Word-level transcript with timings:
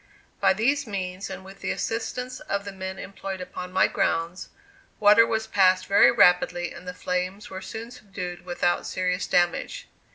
By 0.39 0.53
these 0.53 0.87
means 0.87 1.29
and 1.29 1.45
with 1.45 1.59
the 1.59 1.69
assistance 1.69 2.39
of 2.39 2.65
the 2.65 2.71
men 2.71 2.97
employed 2.97 3.39
upon 3.39 3.71
my 3.71 3.85
grounds, 3.85 4.49
water 4.99 5.27
was 5.27 5.45
passed 5.45 5.85
very 5.85 6.09
rapidly 6.09 6.73
and 6.73 6.87
the 6.87 6.93
flames 6.95 7.51
were 7.51 7.61
soon 7.61 7.91
subdued 7.91 8.43
without 8.43 8.87
serious 8.87 9.27
damage. 9.27 9.87